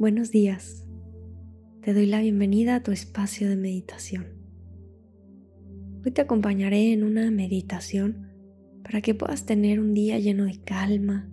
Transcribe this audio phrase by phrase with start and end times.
[0.00, 0.86] Buenos días.
[1.82, 4.28] Te doy la bienvenida a tu espacio de meditación.
[6.02, 8.30] Hoy te acompañaré en una meditación
[8.82, 11.28] para que puedas tener un día lleno de calma,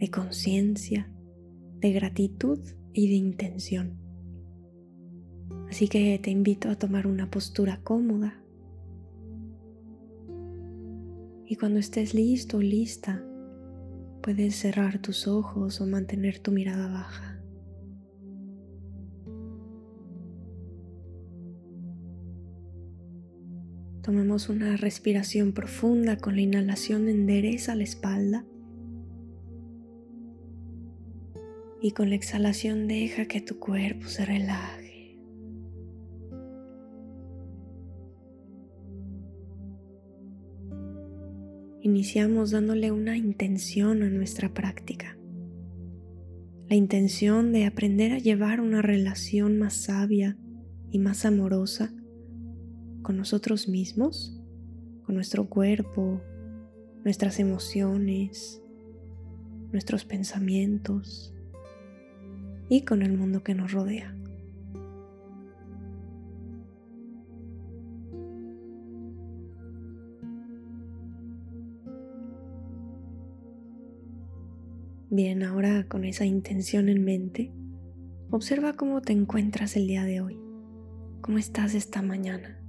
[0.00, 1.12] de conciencia,
[1.78, 2.58] de gratitud
[2.92, 4.00] y de intención.
[5.70, 8.42] Así que te invito a tomar una postura cómoda.
[11.46, 13.24] Y cuando estés listo o lista,
[14.24, 17.35] puedes cerrar tus ojos o mantener tu mirada baja.
[24.06, 28.46] Tomemos una respiración profunda con la inhalación endereza la espalda
[31.82, 35.18] y con la exhalación deja que tu cuerpo se relaje.
[41.82, 45.18] Iniciamos dándole una intención a nuestra práctica.
[46.68, 50.38] La intención de aprender a llevar una relación más sabia
[50.92, 51.92] y más amorosa
[53.06, 54.36] con nosotros mismos,
[55.04, 56.20] con nuestro cuerpo,
[57.04, 58.60] nuestras emociones,
[59.70, 61.32] nuestros pensamientos
[62.68, 64.12] y con el mundo que nos rodea.
[75.10, 77.52] Bien, ahora con esa intención en mente,
[78.32, 80.36] observa cómo te encuentras el día de hoy,
[81.20, 82.65] cómo estás esta mañana.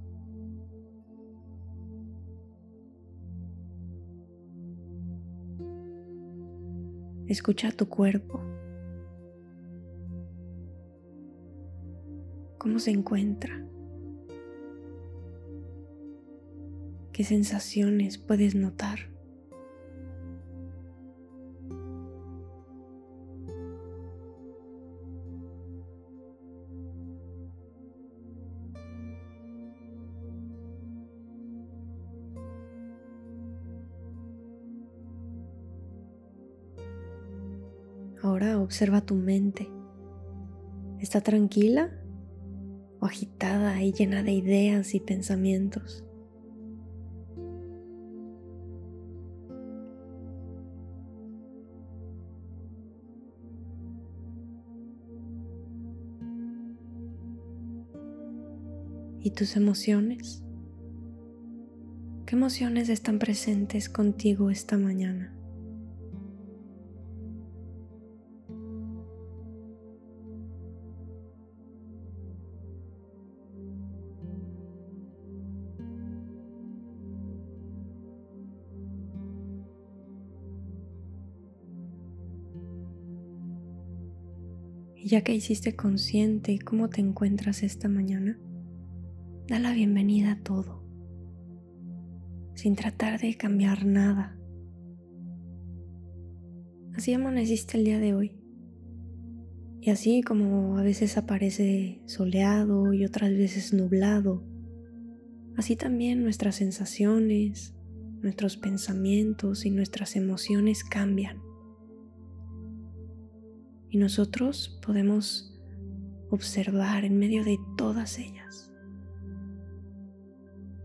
[7.28, 8.40] Escucha tu cuerpo.
[12.56, 13.66] ¿Cómo se encuentra?
[17.12, 19.10] ¿Qué sensaciones puedes notar?
[38.28, 39.70] Ahora observa tu mente.
[41.00, 41.90] ¿Está tranquila
[43.00, 46.04] o agitada y llena de ideas y pensamientos?
[59.22, 60.44] ¿Y tus emociones?
[62.26, 65.37] ¿Qué emociones están presentes contigo esta mañana?
[85.08, 88.38] Ya que hiciste consciente cómo te encuentras esta mañana,
[89.46, 90.84] da la bienvenida a todo,
[92.54, 94.38] sin tratar de cambiar nada.
[96.94, 98.36] Así amaneciste el día de hoy.
[99.80, 104.44] Y así como a veces aparece soleado y otras veces nublado,
[105.56, 107.74] así también nuestras sensaciones,
[108.20, 111.47] nuestros pensamientos y nuestras emociones cambian
[113.90, 115.58] y nosotros podemos
[116.30, 118.70] observar en medio de todas ellas.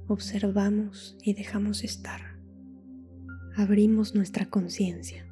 [0.08, 2.38] Observamos y dejamos estar.
[3.56, 5.26] Abrimos nuestra conciencia.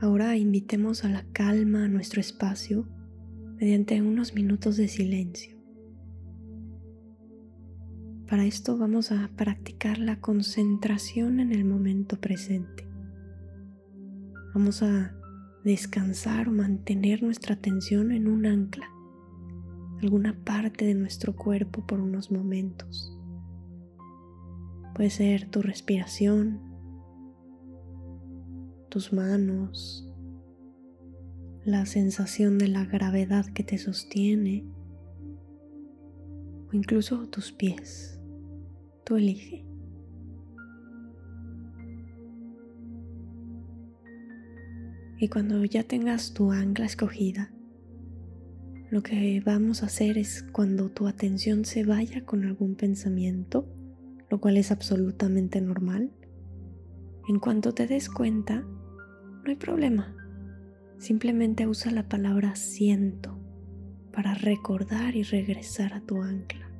[0.00, 2.88] Ahora invitemos a la calma a nuestro espacio
[3.60, 5.54] mediante unos minutos de silencio.
[8.26, 12.88] Para esto vamos a practicar la concentración en el momento presente.
[14.54, 15.14] Vamos a
[15.62, 18.88] descansar o mantener nuestra atención en un ancla,
[20.00, 23.14] alguna parte de nuestro cuerpo por unos momentos.
[24.94, 26.62] Puede ser tu respiración,
[28.88, 30.09] tus manos,
[31.64, 34.64] la sensación de la gravedad que te sostiene
[36.70, 38.18] o incluso tus pies.
[39.04, 39.66] Tú elige.
[45.18, 47.52] Y cuando ya tengas tu ancla escogida,
[48.90, 53.68] lo que vamos a hacer es cuando tu atención se vaya con algún pensamiento,
[54.30, 56.10] lo cual es absolutamente normal,
[57.28, 60.19] en cuanto te des cuenta, no hay problema.
[61.00, 63.40] Simplemente usa la palabra siento
[64.12, 66.70] para recordar y regresar a tu ancla.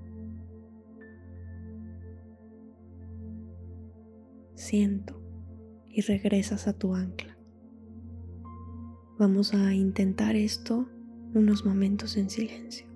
[4.54, 5.22] Siento
[5.88, 7.38] y regresas a tu ancla.
[9.18, 10.86] Vamos a intentar esto
[11.32, 12.89] unos momentos en silencio.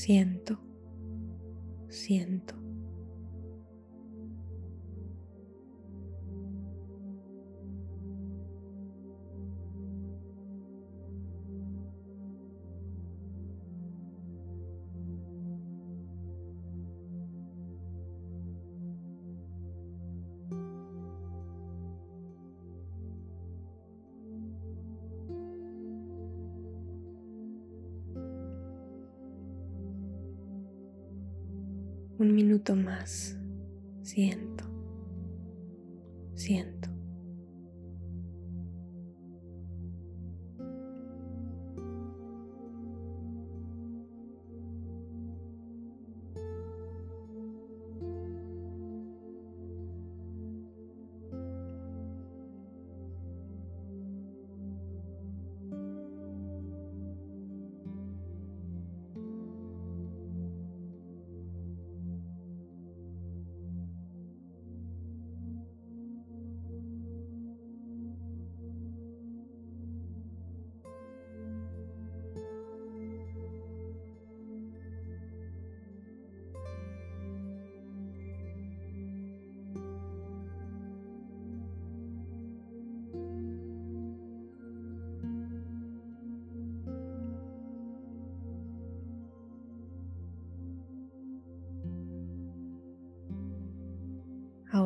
[0.00, 0.58] Siento,
[1.90, 2.54] siento.
[32.20, 33.34] Un minuto más.
[34.02, 34.64] Siento.
[36.34, 36.90] Siento.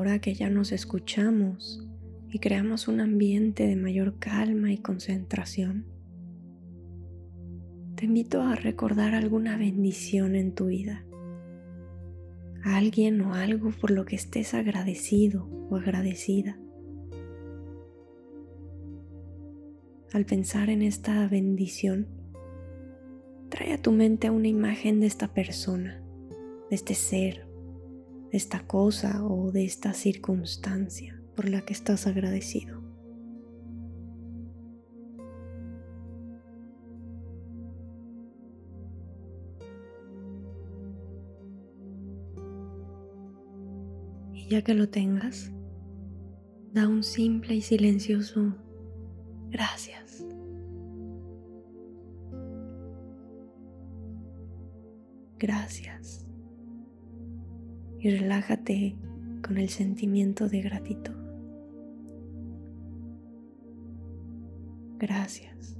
[0.05, 1.83] Ahora que ya nos escuchamos
[2.29, 5.87] y creamos un ambiente de mayor calma y concentración,
[7.95, 11.07] te invito a recordar alguna bendición en tu vida,
[12.65, 16.59] a alguien o algo por lo que estés agradecido o agradecida.
[20.13, 22.09] Al pensar en esta bendición,
[23.49, 26.03] trae a tu mente una imagen de esta persona,
[26.69, 27.44] de este ser
[28.35, 32.83] esta cosa o de esta circunstancia por la que estás agradecido.
[44.33, 45.53] Y ya que lo tengas,
[46.73, 48.57] da un simple y silencioso
[49.51, 50.25] gracias.
[55.39, 56.27] Gracias
[58.05, 58.97] y relájate
[59.43, 61.15] con el sentimiento de gratitud.
[64.99, 65.79] Gracias.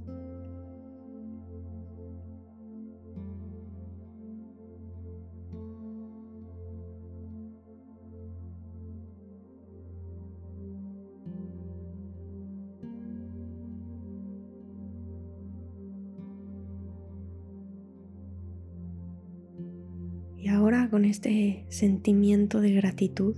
[20.65, 23.35] Ahora con este sentimiento de gratitud,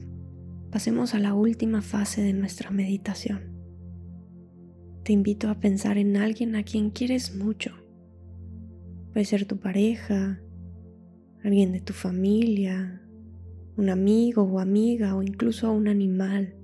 [0.72, 3.52] pasemos a la última fase de nuestra meditación.
[5.04, 7.74] Te invito a pensar en alguien a quien quieres mucho.
[9.12, 10.42] Puede ser tu pareja,
[11.44, 13.02] alguien de tu familia,
[13.76, 16.56] un amigo o amiga o incluso un animal,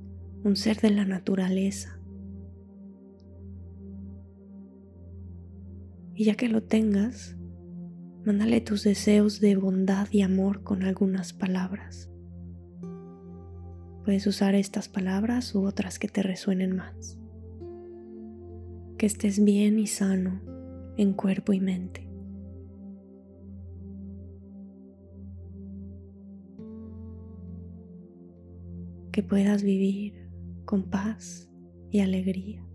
[0.46, 2.00] un ser de la naturaleza.
[6.16, 7.36] Y ya que lo tengas,
[8.26, 12.10] Mándale tus deseos de bondad y amor con algunas palabras.
[14.06, 17.20] Puedes usar estas palabras u otras que te resuenen más.
[18.98, 20.42] Que estés bien y sano
[20.96, 22.10] en cuerpo y mente.
[29.12, 30.30] Que puedas vivir
[30.64, 31.50] con paz
[31.92, 32.66] y alegría.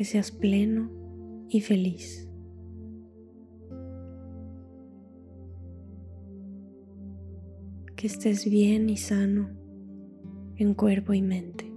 [0.00, 0.90] que seas pleno
[1.50, 2.26] y feliz.
[7.96, 9.50] Que estés bien y sano
[10.56, 11.70] en cuerpo y mente.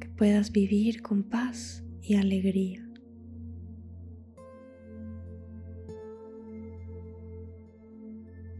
[0.00, 2.90] Que puedas vivir con paz y alegría.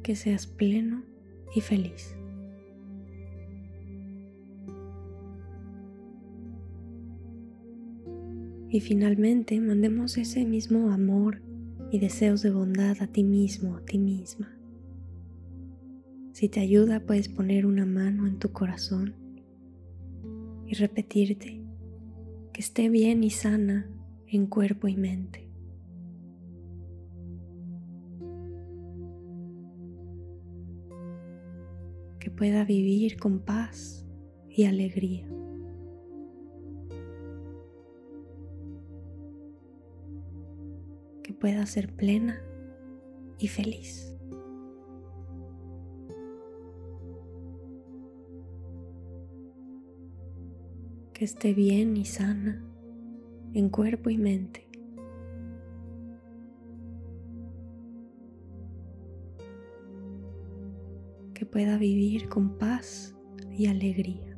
[0.05, 1.03] que seas pleno
[1.57, 2.15] y feliz.
[8.75, 11.41] Y finalmente mandemos ese mismo amor
[11.93, 14.59] y deseos de bondad a ti mismo, a ti misma.
[16.33, 19.15] Si te ayuda, puedes poner una mano en tu corazón
[20.67, 21.63] y repetirte
[22.53, 23.89] que esté bien y sana
[24.27, 25.49] en cuerpo y mente.
[32.19, 34.05] Que pueda vivir con paz
[34.49, 35.29] y alegría.
[41.25, 42.41] Que pueda ser plena
[43.39, 44.15] y feliz.
[51.15, 52.61] que esté bien y sana
[53.55, 54.69] en cuerpo y mente.
[61.33, 63.15] Que pueda vivir con paz
[63.53, 64.34] y alegría.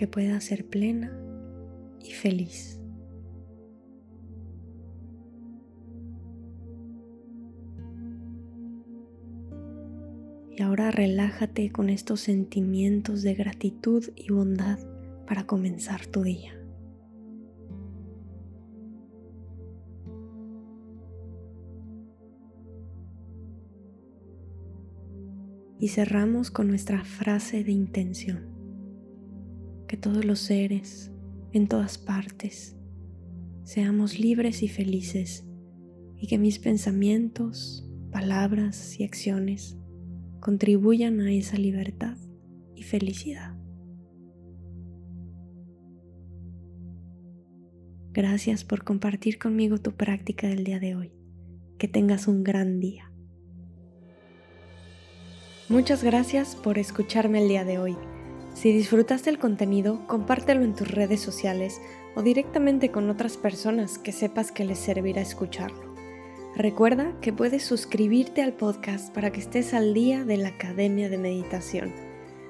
[0.00, 1.12] Que pueda ser plena
[2.02, 2.80] y feliz.
[10.56, 14.78] Y ahora relájate con estos sentimientos de gratitud y bondad
[15.26, 16.54] para comenzar tu día.
[25.78, 28.49] Y cerramos con nuestra frase de intención.
[29.90, 31.10] Que todos los seres,
[31.50, 32.76] en todas partes,
[33.64, 35.44] seamos libres y felices
[36.16, 39.76] y que mis pensamientos, palabras y acciones
[40.38, 42.16] contribuyan a esa libertad
[42.76, 43.58] y felicidad.
[48.12, 51.12] Gracias por compartir conmigo tu práctica del día de hoy.
[51.78, 53.12] Que tengas un gran día.
[55.68, 57.96] Muchas gracias por escucharme el día de hoy.
[58.54, 61.80] Si disfrutaste el contenido, compártelo en tus redes sociales
[62.14, 65.94] o directamente con otras personas que sepas que les servirá escucharlo.
[66.56, 71.16] Recuerda que puedes suscribirte al podcast para que estés al día de la Academia de
[71.16, 71.92] Meditación.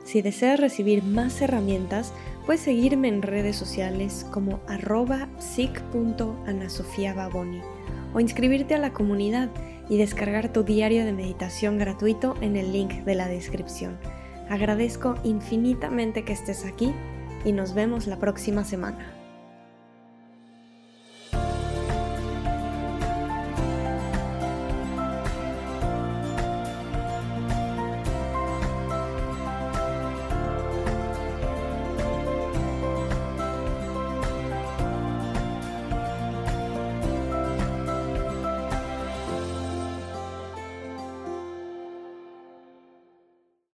[0.05, 2.13] Si deseas recibir más herramientas,
[2.47, 5.29] puedes seguirme en redes sociales como arroba
[8.13, 9.51] o inscribirte a la comunidad
[9.89, 13.99] y descargar tu diario de meditación gratuito en el link de la descripción.
[14.51, 16.93] Agradezco infinitamente que estés aquí
[17.45, 19.20] y nos vemos la próxima semana.